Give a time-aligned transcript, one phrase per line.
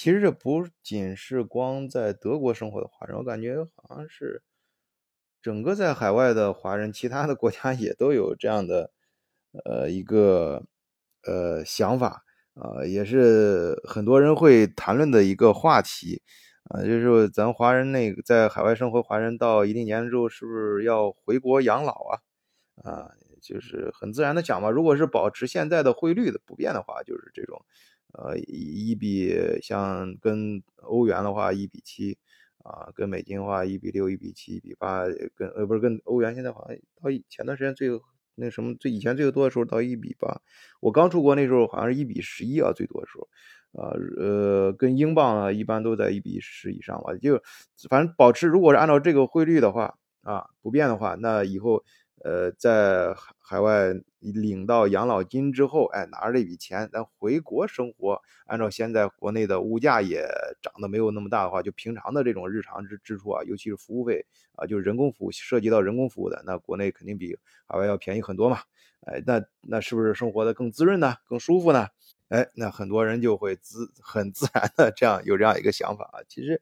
[0.00, 4.42] 其实这不仅是光在德国生活的华人，我感觉好像是
[5.42, 8.92] 整个在海外的华人，其他的国家也都有这样的
[9.62, 10.64] 呃一个
[11.26, 12.24] 呃想法
[12.54, 16.22] 啊，也是很多人会谈论的一个话题
[16.70, 22.16] 啊，就是咱华人那个在海外生活华人到一定年龄之后，是不是要回国养老啊？
[22.90, 23.10] 啊，
[23.42, 27.62] 就是很自然的讲嘛，如果是保持现在的汇率的不变的话，就是这种。
[28.12, 29.32] 呃，一比
[29.62, 32.18] 像跟欧元的话，一比七
[32.64, 35.04] 啊，跟美金的话，一比六、一比七、一比八，
[35.36, 37.88] 跟呃不是跟欧元现在好像到前段时间最
[38.34, 40.40] 那什么最以前最多的时候到一比八，
[40.80, 43.28] 我刚出国那时候好像是一比十一啊，最多的时候，
[43.80, 47.40] 啊呃跟英镑啊一般都在一比十以上吧，就
[47.88, 51.84] 反正保持如果是按照这个汇率的话啊不变的话，那以后。
[52.22, 60.28] 呃，在海外领到养老金之后，哎，拿着这笔钱，咱回国生活，按照现在国内的物价也
[60.60, 67.34] 涨得没有那么大的话，就平常的这种日常支支出啊，尤其是服务费啊，就是人工服务涉及到人工服务的，那国内肯定比
[67.66, 68.58] 海外要便宜很多嘛。
[69.06, 71.14] 哎，那那是不是生活的更滋润呢？
[71.26, 71.88] 更舒服呢？
[72.28, 76.20] 哎，那很多人就会自很自然的这样有这样一个想法啊。
[76.28, 76.60] 其实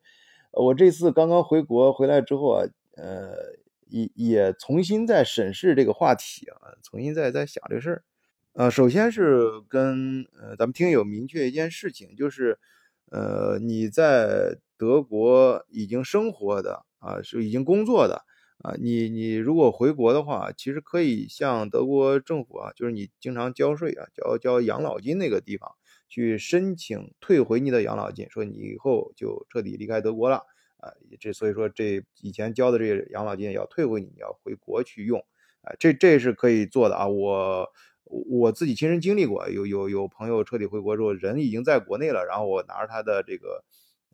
[0.52, 2.64] 我这次刚刚回国回来之后啊，
[2.96, 3.57] 呃。
[3.88, 8.04] 也也重新在审视这个话题啊，重新在在想这个事儿，
[8.54, 12.58] 呃，首先是跟呃咱们听友明确一件事情，就是，
[13.10, 18.22] 呃，你在德国已经生活的啊，是已经工作的
[18.58, 25.70] 啊，你你如果回国的话，其实可以向德国政府啊，就是你经常交税啊，交交养老金那个地方
[26.08, 30.42] 去申请退回你的养老金，说你以后就彻底离开德国了。
[30.78, 35.18] 啊，这所以说这以前交的这些养老金要退回你，你要回国去用，
[35.62, 37.08] 啊，这这是可以做的啊。
[37.08, 37.68] 我
[38.04, 43.64] 我自己亲身经历过，有有有朋友彻底回国之后，人已经在国内了，然后我拿着他的这个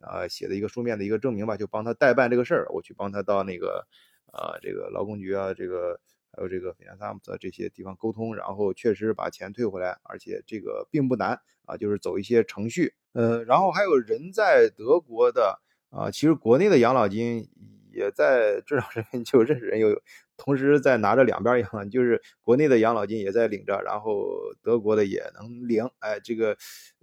[0.01, 3.85] 啊写的一个书面的一个证明吧，就帮他代办这个事儿，我去帮他到那个
[4.33, 5.99] 啊这个劳工局啊，这个
[6.31, 15.61] 还有这个 f i n a n 这些地方沟通，然后确实把钱退回来，而且这个并不难啊，就是走一些程序，呃，然后还有人在德国的。
[15.95, 17.47] 啊，其实国内的养老金
[17.93, 20.01] 也在这上身边就认识人有，
[20.35, 24.27] 同时在拿着两边养老，就是国内的养老金也在领着，然后
[24.61, 25.89] 德国的也能领。
[25.99, 26.49] 哎，这个，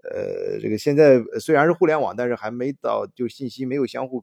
[0.04, 4.22] 呃，这个现在虽然是互联网，但是还没到就信息没有相互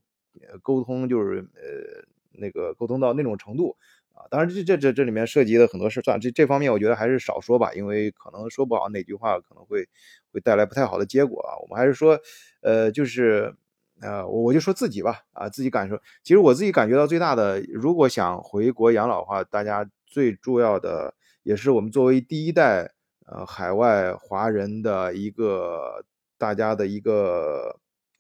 [0.62, 3.75] 沟通，就是呃那个沟通到那种程度
[4.13, 4.29] 啊。
[4.29, 9.90] 当然这这这这里面涉及的很多事，算这这方面我觉得还是少说吧，因为可能说不好哪句话可能会
[10.31, 11.58] 会带来不太好的结果啊。
[11.63, 12.19] 我们还是说，
[12.62, 13.56] 呃，就是。
[14.01, 15.99] 呃，我我就说自己吧，啊，自己感受。
[16.23, 22.89] 其实我自己感觉到最大的，如果想回国养老的话，大家最重要的，也是我们作为第一代
[23.25, 26.05] 呃海外华人的一个
[26.37, 27.77] 大家的一个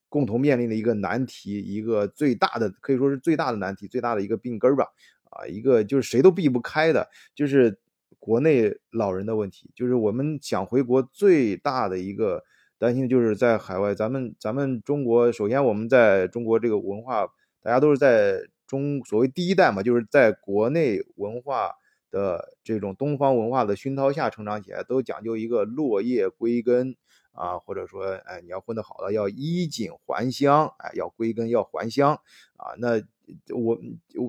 [0.09, 4.85] 共同面临的一个难题，一个最大的可以说是最大的难题，最大的一个病根儿吧。
[5.29, 7.79] 啊，一个就是谁都避不开的，就是
[8.19, 12.43] 国内老人的问题，就是我们想回国最大的一个。
[12.79, 17.27] 担心的就是在海外，咱们咱们中国，首先我们在中国这个文化，
[17.61, 21.73] 大家都是在中所谓第一代嘛，就是在国内文化
[22.09, 26.95] 的这种东方文化的熏陶下成长起来，都讲究一个落叶归根
[27.33, 32.13] 啊，或者说，哎，你要混得好了，要衣锦还乡，哎，要归根要还乡
[32.55, 32.73] 啊。
[32.77, 33.01] 那
[33.53, 33.77] 我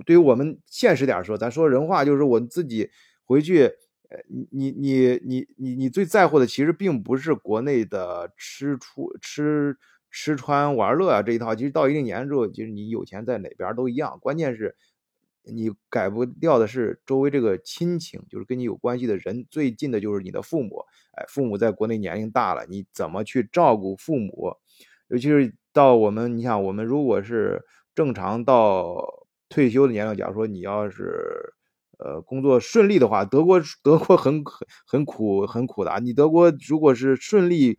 [0.04, 2.90] 对于我们现实点说，咱说人话，就是我自己
[3.24, 3.70] 回去。
[4.10, 4.18] 呃，
[4.50, 9.76] 你你你你你最在乎的其实并不是国内的吃出吃
[10.10, 14.18] 吃穿玩乐啊这一套，其实到一定年龄之后，其实你有钱在哪边都一样。
[14.20, 14.74] 关键是，
[15.44, 20.84] 你改不掉的是周围这个亲情，就是跟你有关系的人，最近的就是你的父母。
[21.12, 24.56] 哎，父母在国内年龄大了，你怎么去照顾父母？
[25.08, 27.62] 尤其是到我们，你想我们如果是
[27.94, 31.54] 正常到退休的年龄，假如说你要是。
[32.02, 36.00] 呃，工作顺利的话，德国德国很很很苦很苦的！
[36.00, 37.78] 你德国如果是顺利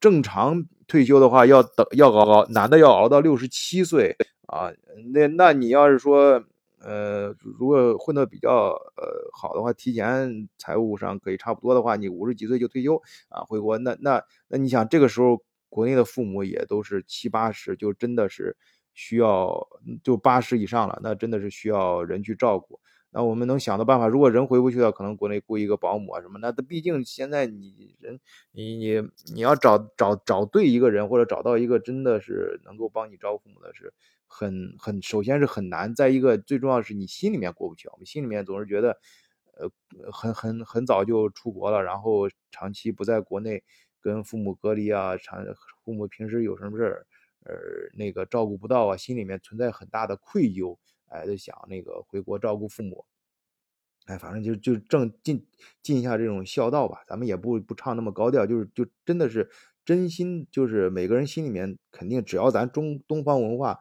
[0.00, 4.72] 正常退休的话，要等要熬熬，男的要熬到六十七岁啊。
[5.14, 6.42] 那那你要是说，
[6.80, 8.50] 呃，如果混得比较
[8.96, 13.78] 呃好的话，提前财务上可以差不多的话，你五十几岁就退休啊，回国。
[13.78, 18.56] 那那那你想，这个时候国内的父母也都是七八十，就真的是
[18.94, 19.68] 需要
[20.02, 22.80] 就八十以上了，那真的是需要人去照顾。
[23.12, 26.38] 那我们能想的办法，如果人回不去了，可能国内雇一个保姆啊什么。
[26.38, 28.20] 那毕竟现在你人，
[28.52, 29.02] 你你
[29.34, 33.92] 你要找找找对一个人，或者找到一个真的是能够帮你照顾父母的，是
[34.26, 35.92] 很很首先是很难。
[35.94, 38.96] 再一个最重要的是你心里面过不去，我们心里面总是觉得，
[39.58, 39.68] 呃，
[40.12, 43.62] 很很很早就出国了，然后长期不在国内
[44.00, 45.44] 跟父母隔离啊，长
[45.84, 47.06] 父母平时有什么事儿，
[47.44, 47.54] 呃，
[47.94, 50.78] 那个照顾不到啊，心里面存在很大的愧疚，
[51.10, 53.04] 哎，就想那个回国照顾父母。
[54.06, 55.46] 哎，反正就就正尽
[55.82, 59.48] 尽一下这种孝道吧，咱们也不不唱那么高调，就是就真的是
[59.84, 63.78] 真心，就是每个人心里面肯定，只要咱中东方文化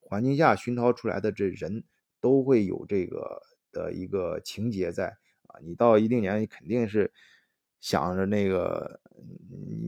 [0.00, 1.84] 环境下熏陶出来的这人，
[2.20, 3.42] 都会有这个
[3.72, 5.08] 的一个情节在
[5.48, 5.60] 啊。
[5.62, 7.12] 你到一定年龄，肯定是
[7.80, 9.00] 想着那个，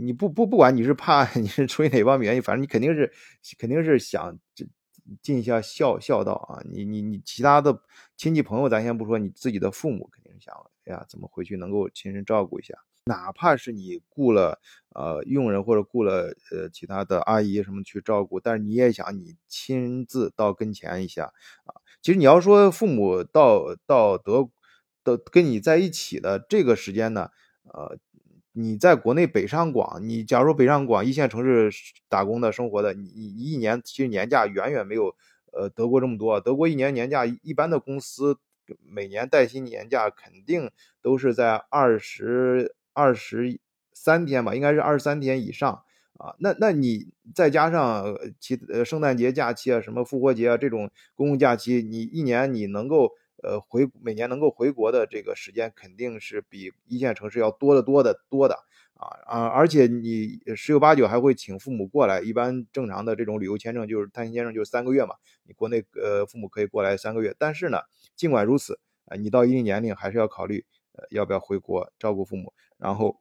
[0.03, 3.11] 你不不不管你是怕 你是出于哪方面原因，反正你肯定是
[3.57, 4.39] 肯定是想。
[5.23, 6.63] 尽一下孝孝道啊！
[6.65, 7.83] 你你你其他的
[8.17, 10.55] 亲戚朋友咱先不说，你自己的父母肯定是想，
[10.85, 12.75] 哎呀，怎么回去能够亲身照顾一下？
[13.05, 14.61] 哪怕是你雇了
[14.95, 21.25] 呃佣人或者雇了呃其他的阿姨什么去照顾，但是你也想你亲自到跟前一下
[21.65, 21.75] 啊。
[22.03, 24.49] 其实你要说父母到到德
[25.03, 27.31] 到跟你在一起的这个时间呢，
[27.65, 27.99] 呃。
[28.53, 31.71] 你在国内北上广，你假如北上广一线城市
[32.09, 35.15] 打工的生活的，你你一年其实年假远远没有
[35.53, 36.41] 呃德国这么多。
[36.41, 38.39] 德国一年年假一般的公司
[38.85, 40.71] 每年带薪年假肯定
[41.01, 43.61] 都是在二十二十
[43.93, 45.83] 三天吧，应该是二十三天以上
[46.19, 46.35] 啊。
[46.41, 53.13] 那那你再加上其呃圣诞节假期啊，什么复活节啊这种公共假期，你一年你能够。
[53.43, 58.55] 呃，回每年能够回国的这个时间肯定是比一线城市要多得多的多的
[58.95, 59.47] 啊啊！
[59.47, 62.21] 而且你十有八九还会请父母过来。
[62.21, 65.15] 一般正常的这种旅游签证就是探亲签证就是三个月嘛，
[65.45, 67.35] 你国内呃父母可以过来三个月。
[67.39, 67.79] 但是呢，
[68.15, 73.21] 尽管如此啊，你到一定年龄还是要考虑呃要不要回国照顾父母，然后。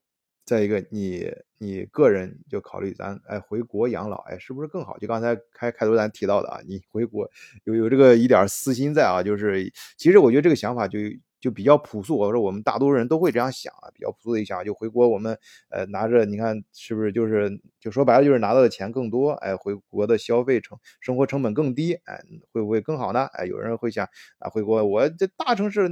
[0.50, 4.98] 再一个，你你个人就考虑咱哎回国养老哎是不是更好？
[4.98, 7.30] 就刚才开开头咱提到的啊，你回国
[7.66, 10.98] 有有这个一点私心在啊，就是其实我觉得这个想法就。
[11.40, 15.38] 就比较朴素，我说我们大多数人都会这样想啊，比较朴素的一想，就回国我们
[15.70, 17.50] 呃拿着，你看是不是就是
[17.80, 22.20] 就说白了就是拿到的钱更多，哎，回国的消费成生活成本更低，哎，
[22.52, 23.26] 会不会更好呢？
[23.34, 24.06] 哎，有人会想
[24.40, 25.90] 啊，回国我这大城市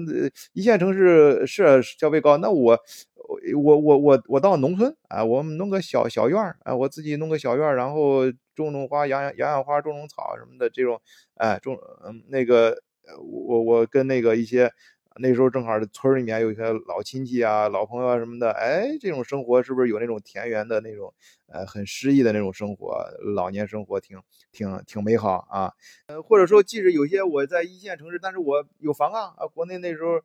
[0.53, 2.77] 一线城市是消费高，那我
[3.55, 10.99] 我我我我到农村啊，我们弄个小小院儿啊，我自己弄个小院儿，然后种种花，养养养养花，种种草什么的这种，
[11.35, 12.77] 哎，种嗯那个
[13.21, 14.71] 我我跟那个一些。
[15.19, 21.13] 那时候正好村里面有一些老亲戚啊、老朋友啊什么的，哎，这种生活是不是有那种田园的那种，
[21.47, 22.97] 呃，很诗意的那种生活？
[23.35, 24.21] 老年生活挺
[24.51, 25.73] 挺挺美好啊。
[26.07, 29.47] 呃，或者说，即使有些我在一线城市，但是我有房啊啊。
[29.47, 30.21] 国内那时候，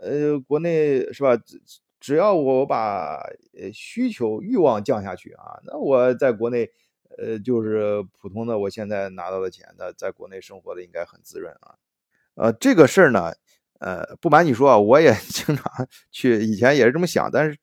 [0.00, 1.36] 呃，国内是吧？
[1.36, 1.60] 只
[2.00, 3.16] 只要我把
[3.52, 6.70] 呃需求欲望降下去啊，那我在国内，
[7.18, 11.74] 呃，就是普通的我现在拿到的钱那，在国内生活的应该很滋润啊。
[12.36, 13.34] 呃，这个事儿呢。
[13.80, 15.64] 呃，不瞒你说啊，我也 经常
[16.12, 17.58] 去，以前也是这么想，但是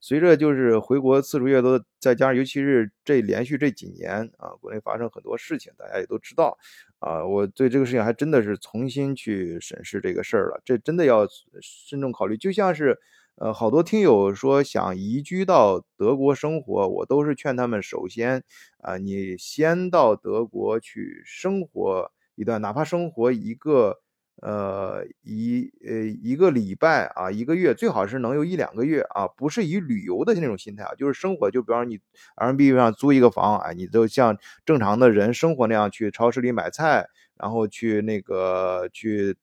[0.00, 6.56] 随着就是回国次数越多，再加上尤其是这连续这几年啊，国内发生很多事情，大家也都知道
[7.00, 11.26] 啊，我对这个事情还真的是重新去审视这个事儿了，这真的要
[11.60, 12.34] 慎重考虑。
[12.38, 12.98] 就像是
[13.36, 18.42] 呃，好多听友说想移居到德国生活，我都是劝他们，首先
[18.78, 23.98] 啊，你先到德国去生活一段，哪怕生活一个。
[24.40, 31.98] 呃，一呃一个礼拜啊，一个月最好是能有一两个月啊，不是以旅游的那种心态啊，就是生活，就比方说你
[32.36, 39.36] R B 上租一个房，哎，你都像正常的人生活那样去超市里买菜，然后去那个去，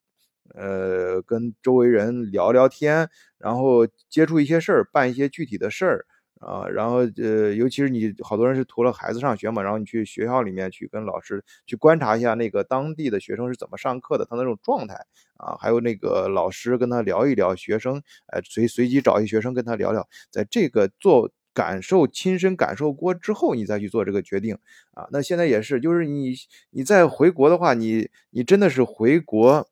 [0.53, 6.05] 呃，跟周围人聊聊天，然后接触一些事儿，办一些具体的事儿。
[6.46, 14.94] 啊，然后呃，尤其是你好多人是图了孩子上学嘛，然后你去学校里面去跟老师去观察一下那个当地的学生是怎么上课的，他那种状态
[15.38, 24.56] 啊，还有那个老师跟他聊一聊，学生哎随随机找一学生跟他聊聊，在这个做感受亲身感受过之后，你再去做这个决定
[24.94, 25.08] 啊。
[25.10, 26.36] 那现在也是，就是你
[26.70, 29.68] 你再回国的话，你你真的是回国，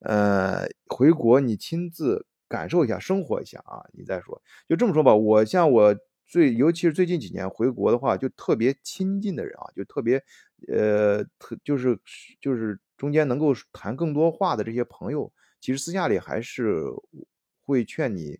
[0.00, 2.26] 呃，回国你亲自。
[2.50, 3.84] 感受一下，生活一下啊！
[3.92, 5.14] 你再说，就这么说吧。
[5.14, 5.94] 我像我
[6.28, 10.22] 最，尤其是最近几年回国的话，就特别亲近的人啊，就特别，
[10.68, 11.98] 呃，特就是
[12.40, 16.84] 就是中间能够谈更多话的这些朋友，其实私下里还是
[17.64, 18.38] 会劝你，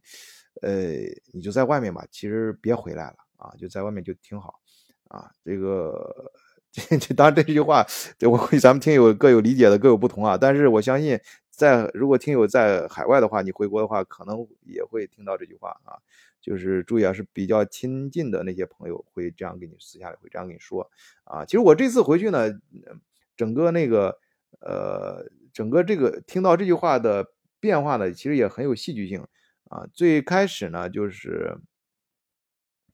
[0.60, 0.92] 呃，
[1.32, 4.60] 你就在外面吧，其实别回来了啊，就在外面就挺好
[5.08, 5.30] 啊。
[5.42, 6.30] 这个，
[6.70, 7.86] 这这当然这句话，
[8.20, 10.36] 我估计咱们听友各有理解的，各有不同啊。
[10.36, 11.18] 但是我相信。
[11.58, 15.98] 在如果听友在海外的话，你回国的话，可能也会听到这句话啊，
[16.40, 20.88] 就是注意啊，是比较亲近的那些朋友会这样跟你私下里会这样跟你说
[21.24, 21.44] 啊。
[21.44, 22.48] 其实我这次回去呢，
[23.36, 24.20] 整个那个
[24.60, 29.26] 呃，整个这个听到这句话的变化呢，其实也很有戏剧性
[29.64, 29.84] 啊。
[29.92, 31.58] 最开始呢，就是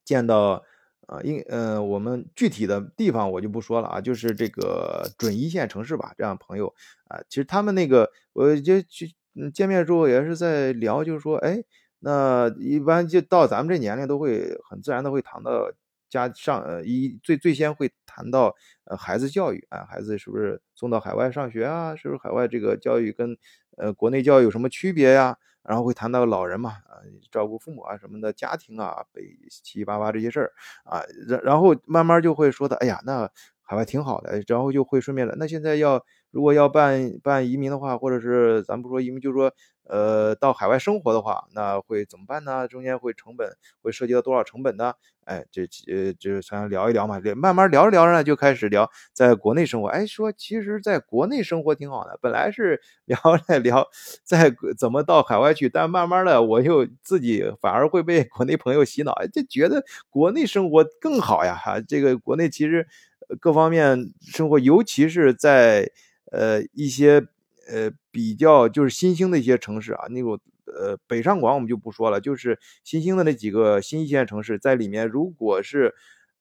[0.06, 0.64] 见到
[1.06, 6.74] 啊，因呃，我们具体的地方我就不说了啊，就是这个准一线城市吧，这样朋友
[7.08, 9.14] 啊，其实他们那个，我就去
[9.52, 11.62] 见面之后也是在聊，就是说，哎，
[12.00, 15.70] 那一般就到咱们这年龄都会很自然的会谈到
[16.08, 21.96] 家上呃一最最先会谈到呃孩子教育啊，孩子是不是送到海外上学啊？
[21.96, 23.36] 是不是海外这个教育跟
[23.76, 25.36] 呃国内教育有什么区别呀？
[25.66, 30.52] 然后会谈到老人嘛，啊，照顾父母啊什么的，家庭啊，被七七八八这些事儿
[30.84, 33.30] 啊，然然后慢慢就会说的，哎呀，那
[33.62, 36.04] 海外挺好的，然后就会顺便的，那现在要
[36.34, 39.52] 如果要办办移民的话，或者是咱不说移民，就说
[39.84, 42.66] 呃到海外生活的话，那会怎么办呢？
[42.66, 43.48] 中间会成本
[43.80, 44.94] 会涉及到多少成本呢？
[45.26, 49.86] 哎，这呃就咱聊一聊嘛，慢慢聊着聊着呢，就开始聊在国内生活。
[49.88, 53.86] 哎，说其实在国内生活挺好的，本来是聊来聊
[54.24, 61.54] 在怎么到海外去，但慢慢的我又自己反而会被国内朋友洗脑，就觉得国内生活更好呀！
[61.54, 62.86] 哈，这个国内其实
[63.40, 65.90] 各方面生活，尤其是在
[66.34, 67.26] 呃一些
[67.68, 70.38] 呃比较就是新兴的一些城市啊，那种。
[70.66, 75.94] 呃，北上广我们就不说了，就是新兴的那几个新一线城市，在里面，如果是，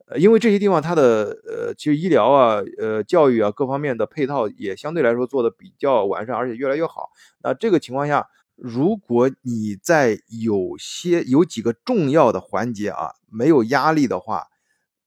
[0.05, 7.09] 呃，因为这些地方它的呃，其实医疗啊、呃，教育啊各方面的配套也相对来说做的比较完善，而且越来越好。
[7.43, 14.47] 那这个情况下，如果你在有些有几个重要的环节啊没有压力的话，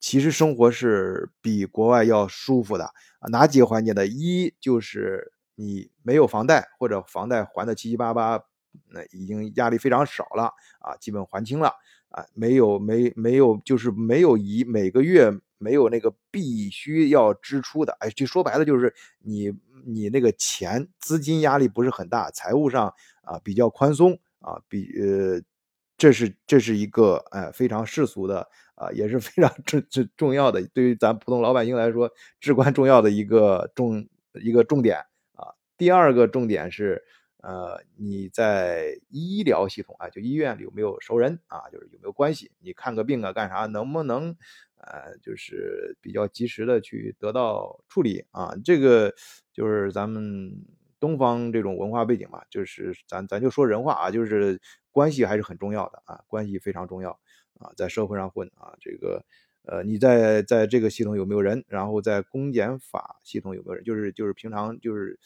[0.00, 2.84] 其实生活是比国外要舒服的
[3.20, 3.28] 啊。
[3.30, 4.06] 哪几个环节呢？
[4.06, 8.40] 一就是你没有房贷，或者房贷还的七七八八。
[8.90, 11.72] 那已经压力非常少了啊，基本还清了
[12.10, 19.50] 啊，没有没没有就是没有以每个月没有那个必须要支出的，哎，就说白了就是你
[19.86, 25.40] 你那个钱资金压力不是很大，财务上啊比较宽松啊，比呃
[25.96, 32.10] 这是这是一个哎非常世俗的啊，也是非常重重重要的，对于咱普通老百姓来说
[32.40, 34.06] 至关重要的一个重
[34.42, 34.98] 一个重点
[35.34, 35.54] 啊。
[35.76, 37.02] 第二个重点是。
[37.42, 41.70] 呃，你在医疗系统啊，就医院里有没有熟人啊？
[41.70, 42.50] 就是有没有关系？
[42.58, 43.66] 你看个病啊，干啥？
[43.66, 44.36] 能不能
[44.78, 48.52] 呃，就是比较及时的去得到处理啊？
[48.64, 49.14] 这个
[49.52, 50.50] 就是咱们
[50.98, 54.60] 东方这种文化背景嘛，就是咱咱就说人话啊，就是
[54.96, 57.10] 关系还是很重要的啊，关系非常重要
[57.58, 59.22] 啊，在社会上混啊，这个
[59.64, 61.62] 呃，你在在这个系统有没有人？
[61.68, 63.84] 然后在公检法系统有没有人？
[63.84, 65.18] 就是就是平常就是。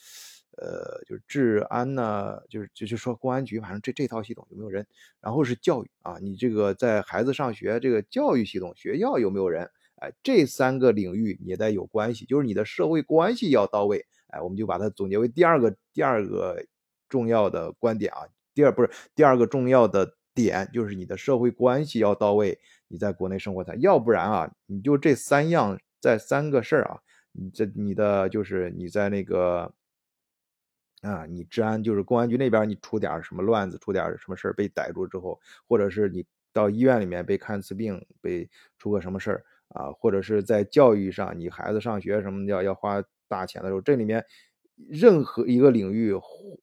[0.59, 4.85] 呃，就是治安呢，就是就是说公安局，反正这这套系统有没有人？
[5.21, 9.71] 然后是教育啊，你这个在孩子上学这个教育系统，学校有没有人？
[9.95, 14.05] 哎，这三个领域你得有关系，就是你的社会关系要到位。
[14.27, 16.63] 哎，我们就把它总结为第二个第二个
[17.09, 27.01] 重要的观点啊，第二不是第二个重要的点，就是你的社会关系要到位，你在国内生活才，要不然啊，你就这三样在三个事儿啊，
[27.33, 29.73] 你这你的就是你在那个。
[31.03, 44.23] 啊，你治安就是公安局那边，你出点什么乱子，出点什么事儿被逮住之后，或者是你到医院里面被看次病，被出个什么事儿啊，或者是在教育上，你孩子上学什么要要花大钱的时候，这里面。
[44.89, 46.15] 任何一个领域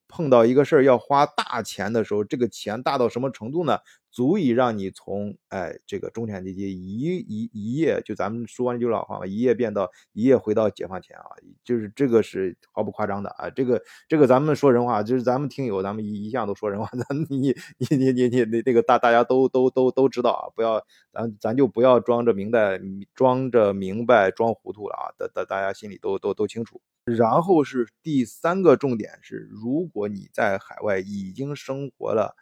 [0.08, 3.80] 碰到一个事儿要花大钱的时候，这个钱大到什么程度呢？
[4.10, 11.24] 足以让你从哎这个中产阶级一一一夜就咱们说完句老话嘛，一夜变到一夜回到解放前啊，
[11.64, 13.48] 就是这个是毫不夸张的啊。
[13.52, 20.84] 这个这个咱们说人话，就是咱们听友咱们一一向都说人话， 咱你你你你你那那个大大家都都都都知道啊，不要
[21.14, 22.80] 咱咱就不要装着明白
[23.14, 26.82] 装着明白装糊涂了啊，大大大家心里都都都清楚。
[27.08, 32.36] 然后是第三个重点是，如果你在海外已经生活了，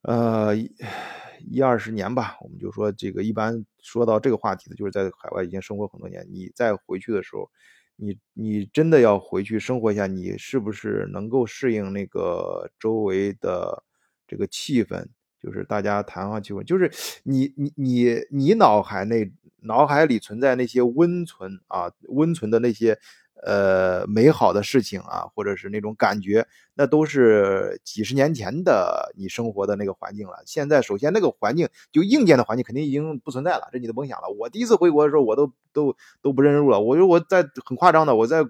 [0.00, 7.50] 呃，一二十年吧，我们就说这个一般说到这个话题的，就是在海外已经生活很多年，你再回去的时候，
[7.96, 13.84] 你你真的要回去生活一下，你是不是能够适应那个周围的
[14.26, 15.04] 这个气氛？
[15.38, 16.90] 就是大家谈话气氛，就是
[17.24, 22.98] 你你你你脑海内脑海里存在那些温存啊，温存的那些。
[23.44, 30.42] 呃，美好的事情啊，或者是那种感觉，那都是几十年前的你生活的那个环境了。
[30.46, 34.28] 现在，首先那个环境就硬件的环境肯定已经不存在了，这你都甭想了。
[34.28, 36.80] 我第一次回国的时候，我都都都不认路了。
[36.80, 38.42] 我说我在很夸张的，我在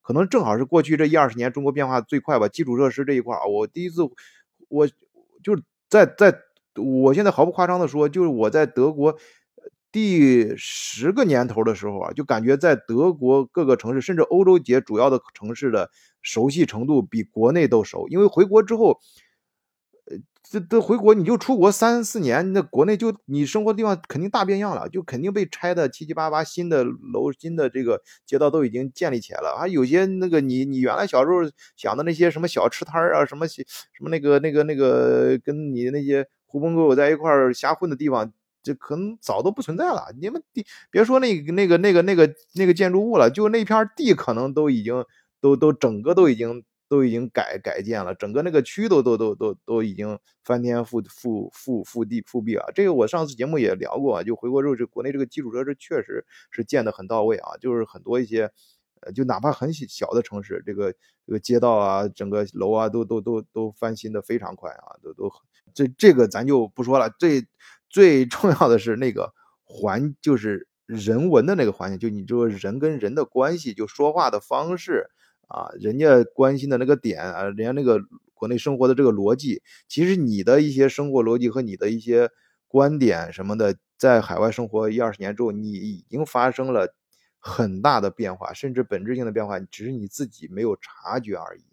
[0.00, 4.02] 可能正好是过去这一二十年中国变化最快吧，基础设施这一块啊，我第一次
[4.68, 4.86] 我
[5.42, 6.32] 就是在在，
[6.76, 9.16] 我现在毫不夸张的说，就是我在德国。
[9.92, 15.90] 第十个年头的时候啊，就感觉在德国各个城市，甚至欧洲节主要的城市的
[16.22, 18.06] 熟悉程度比国内都熟。
[18.08, 19.00] 因为回国之后，
[20.10, 29.56] 呃，这这回国你就出国三四年，那国内就你生活地方肯定大变样了，就肯定被拆的七七八八，新的楼、新的这个街道都已经建立起来了。
[29.58, 31.38] 还有些那个你你原来小时候
[31.76, 33.64] 想的那些什么小吃摊啊，什么什
[34.00, 38.32] 么那个那个那个跟你那些狐朋狗友在一块儿瞎混的地方，
[38.62, 40.12] 这可能早都不存在了。
[40.20, 45.04] 你们地别说那个那个那个那个那个建筑物了，就那片地可能都已经
[45.40, 46.64] 都都整个都已经。
[46.90, 52.66] 都已经改改建了，整个那个区都都都都都已经翻天覆覆覆覆地覆壁啊！
[52.74, 58.50] 这个我上次节目也聊过，就回国之后，这国内这个基础设施确实是建的很到位啊，就是很多一些，
[59.02, 60.92] 呃，就哪怕很小的城市，这个
[61.24, 65.30] 这个街道啊，整个楼啊，都都都都翻新的非常快啊，都都
[65.72, 67.08] 这这个咱就不说了。
[67.20, 67.40] 这
[67.90, 75.10] 最重要的是那个环，就是人文的那个环境，就你这个人跟人的关系，就说话的方式。
[75.52, 78.00] 啊，人家关心的那个点啊，人家那个
[78.34, 82.30] 国内生活的这个逻辑，其实你的一些生活逻辑和你的一些
[82.68, 86.94] 观点什么的，在海外生活一二十年之后，你已经发生了
[87.40, 91.64] 很大的变化，甚至本质性的变化，只是你自己没有察觉而已。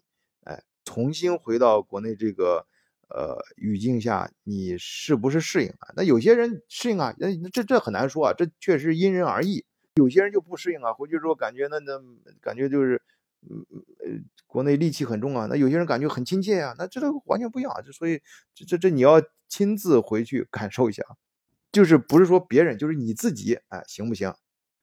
[0.42, 2.66] 哎，重新回到国内这个
[3.08, 5.92] 呃语境下，你是不是适应啊？
[5.96, 9.64] 那有些人适应啊，那这这很难说啊，这确实因人而异。
[9.94, 12.00] 有些人就不适应啊，回去之后感觉那那
[12.40, 13.00] 感觉就是。
[13.40, 13.64] 嗯
[14.00, 18.20] 呃，国内戾气很重啊，那有些人感觉很亲切呀，那这都完全不一样啊，这所以
[18.52, 21.04] 这这这你要亲自回去感受一下，
[21.70, 24.34] 就是不是说别人，就是你自己，哎，行不行？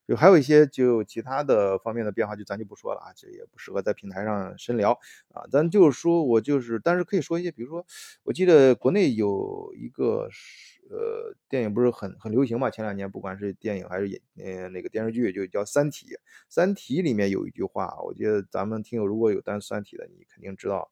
[0.08, 4.92] 就还有一些就其他的方面的变化，就咱就不说了啊，这也不适合在平台上深聊
[5.34, 7.86] 啊，咱就是说我就是，但是可以说一些，比如说，
[8.24, 10.30] 我记得国内有一个
[10.90, 16.06] 呃电影不是很很流行嘛，前两年不管是电影还是演呃那个电视剧，就叫《三体》，
[16.50, 20.92] 《三体》里面有一句话，我觉得咱们听友如果有单《三体》的，你肯定知道，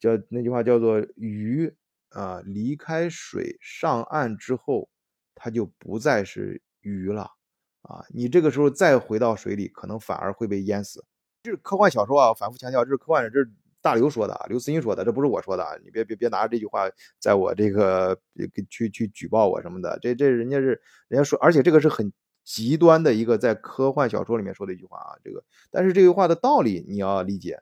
[0.00, 1.74] 叫那句话叫做“鱼
[2.08, 4.88] 啊离开水上岸之后，
[5.34, 7.32] 它就不再是鱼了”。
[7.82, 11.04] 啊，你这个时候再回到水里，可能反而会被淹死。
[11.42, 15.80] 这是科幻小说啊，反复强调，这是科幻，这是大刘说的，刘慈欣说的，这不是我说的。
[15.84, 18.18] 你别别别拿这句话在我这个
[18.68, 19.98] 去去举报我什么的。
[20.02, 22.12] 这这人家是人家说，而且这个是很
[22.44, 25.16] 极端的一个在科幻小说里面说的一句话啊。
[25.22, 27.60] 这个，但是这句话的道理你要理解。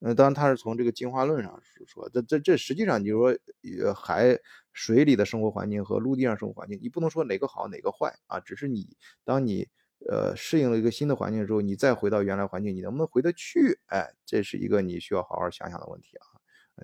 [0.00, 3.36] 那当然，他是从这个进化论上说，这这这实际上就说，
[3.82, 4.38] 呃，还
[4.78, 9.66] 水里的生活环境和陆地上生活环境，你不能说哪个好哪个坏啊，只是你当你
[10.08, 13.80] 呃适应了一个新的环境之后，你再回到原来环境，你能不能回得去？
[13.86, 16.37] 哎，这是一个你需要好好想想的问题啊。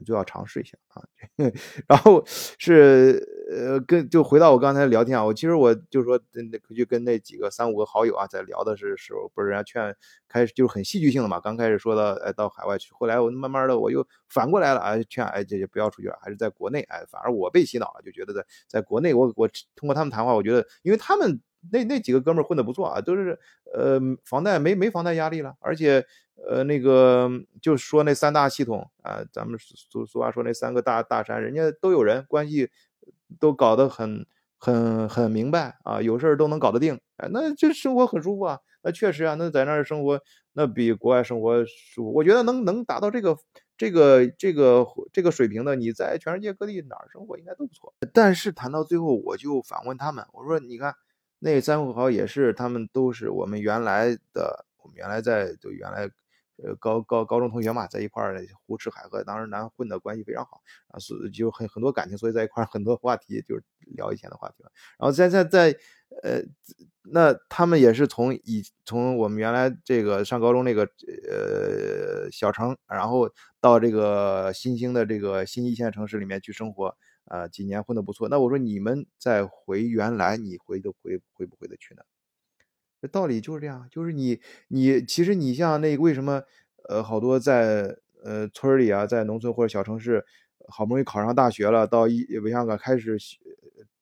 [0.05, 1.03] 就要尝试一下啊，
[1.89, 9.95] 然后是呃跟就回到我刚才聊天啊，我其实我就说那就跟那几个三五个好友啊在聊的是时候，不是人家劝
[10.29, 21.41] 开始就是很戏剧性的嘛，刚开始说到哎到海外去，后来我慢慢的我又反过来了啊，劝哎这就不要出去了，还是在国内哎，反而我被洗脑了，就觉得在在国内我我通过他们谈话，我觉得因为他们。
[21.73, 23.39] 那那几个哥们混的不错啊，都是
[23.73, 26.05] 呃房贷没没房贷压力了，而且
[26.49, 27.31] 呃那个
[27.63, 32.71] 就说那三大系统啊，咱们俗俗话说那三个大大山，人家都有人关系，
[33.39, 34.27] 都搞得很
[34.59, 40.21] 很很明白啊，有事儿都能搞得定，哎，那这生活很舒服啊，那确实啊，那在那儿生活
[40.53, 43.37] 那比国外生活舒服，我觉得能能达到这个
[43.77, 47.95] 这个这个这个水平的，你在全世界各地哪儿生活应该都不错。
[48.13, 50.95] 但是谈到最后，我就反问他们，我说你看。
[51.41, 56.09] 那三富豪也是，他们都是我们原来的，我们原来在就原来，
[56.63, 63.65] 呃高高高中同学嘛，在一块儿胡吃海喝，当时咱混的关系非常好啊，所就很很多感情，所以在一块儿很多话题就是
[63.97, 64.57] 聊以前的话题。
[64.99, 65.77] 然后在在在
[66.23, 66.41] 呃，
[67.03, 70.83] 那他们也是从以从我们原来这个上高中那个
[71.29, 73.29] 呃小城，然后
[73.61, 76.97] 到这个新兴的这个新一线城市里面去生活。
[77.27, 82.03] 啊，几年混得不错，那我说你们再回原来，你回得回回不回得去呢？
[83.09, 86.43] 道理就是这样，就是你你其实你像那为什么
[86.89, 90.25] 呃好多在呃村里啊，在农村或者小城市，
[90.69, 93.17] 好不容易考上大学了，到一北香港开始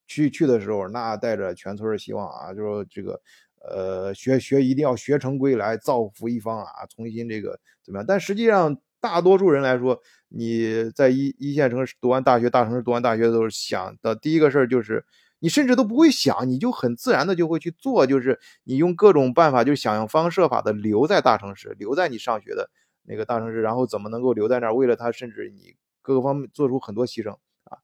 [0.07, 3.21] 去去的时候，那带着全村的希望啊，就说这个
[3.69, 8.07] 呃学学一定要学成归来，造福一方啊，重新这个怎么样？
[8.07, 8.79] 但实际上。
[9.03, 15.05] 大多数人来说，你在一一线城市读完大学，大城市读完大学的时候，想的第一个事儿就是，
[15.43, 22.71] 你甚至都不会想，你就很自然的就会去做，就是你用各种办法，就想方设法的留在大城市，留在你上学的
[23.03, 24.75] 那个大城市，然后怎么能够留在那儿？
[24.75, 27.33] 为了他，甚至你各个方面做出很多牺牲
[27.65, 27.79] 啊。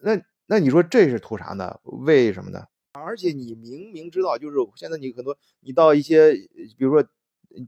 [0.00, 1.78] 那那你说这是图啥呢？
[1.84, 2.64] 为什么呢？
[2.92, 6.34] 而且你明明知道，就是现在你很多，你到一些，
[6.76, 7.04] 比如说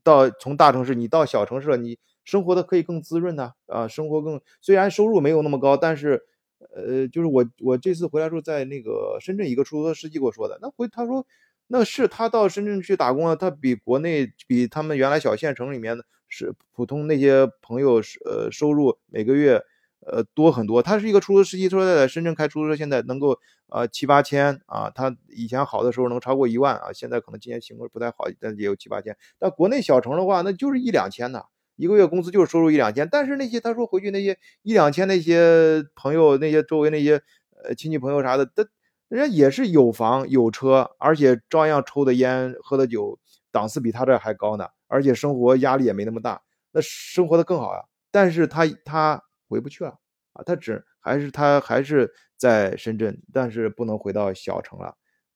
[0.02, 1.98] 到从大城市，你到小城市了，你。
[2.26, 6.24] 生活的可以更滋润呐，啊，生活更虽然收入没有那么高，但是，
[6.74, 11.26] 呃，就是我我这次回来时候，在那个深圳一个出租车司机给我说的，那回他说，
[11.66, 19.62] 那是他到深圳去打工了，他比国内比他们原来小县城里面的是普通那些朋友是呃收入每个月。
[20.08, 20.80] 呃，多很多。
[20.80, 23.36] 他是一个出租车司机，他说在深圳开出租车，现在能够
[23.68, 24.88] 呃七八千啊。
[24.88, 29.16] 他以前好的时候能超过一万啊，现在可能今年情况不太好，但也有七八千。
[29.36, 31.42] 但国内小城的话，那就是一两千呢，
[31.76, 33.08] 一个月工资就是收入一两千。
[33.10, 37.22] 但是那些他说回去那些一两千那些朋友，那些周围那些
[37.64, 38.66] 呃亲戚朋友啥的，他
[39.08, 43.18] 人家也是有房有车，而且照样抽的烟喝的酒，
[43.52, 47.84] 档次比他这还高呢，而且生活压力也没那么大，那生活的更好呀。
[48.10, 49.22] 但是他他。
[49.48, 49.96] 回不去了
[50.32, 50.42] 啊！
[50.44, 54.88] 他只还是他还是在深圳，但是不能回到小城了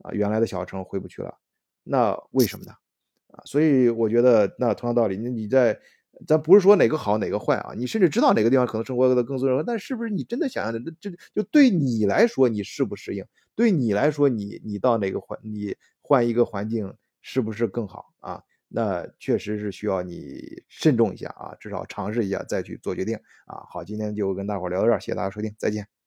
[0.03, 0.11] 啊！
[0.11, 1.33] 原来的小城回不去了，
[1.85, 2.73] 那为什么呢？
[3.29, 5.79] 啊，所以我觉得那同样道理，那你在
[6.27, 10.93] 咱不是说哪个好哪个坏啊，你甚至知道哪个地方可能生活的更滋润，但是不是你真的想象的？
[11.01, 13.25] 这就对你来说你适不适应？
[13.55, 16.93] 对你来说，你你到哪个环，你换一个环境
[17.23, 18.43] 是不是更好啊？
[18.69, 23.65] 那确实是需要你慎重一下啊，至少尝试一下再去做决定啊。
[23.69, 26.00] 好，今天就跟大伙聊到这儿，谢谢大家收听，再见。